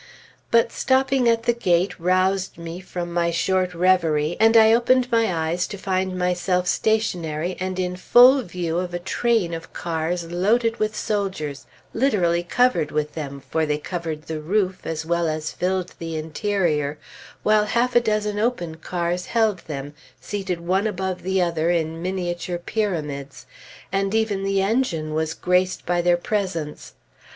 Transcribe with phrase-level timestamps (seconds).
[0.49, 5.31] But stopping at the gate roused me from my short reverie, and I opened my
[5.31, 10.77] eyes to find myself stationary, and in full view of a train of cars loaded
[10.79, 15.93] with soldiers, literally covered with them; for they covered the roof, as well as filled
[15.99, 16.97] the interior,
[17.43, 22.57] while half a dozen open cars held them, seated one above the other in miniature
[22.57, 23.45] pyramids,
[23.91, 26.95] and even the engine was graced by their presence.